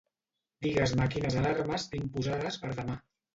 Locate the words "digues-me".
0.65-1.07